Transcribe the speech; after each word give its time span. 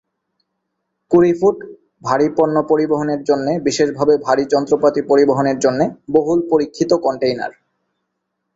কুড়ি-ফুট, 1.11 1.57
ভারী 2.03 2.27
পণ্য 2.37 2.55
পরিবহনের 2.69 3.21
জন্যে 3.23 3.53
বিশেষভাবে 3.59 4.13
ভারী 4.17 4.43
যন্ত্রপাতি 4.45 5.01
পরিবহনের 5.01 5.57
জন্যে 5.59 5.85
"বহুল 6.11 6.39
পরীক্ষিত" 6.49 6.91
কন্টেইনার। 7.05 7.51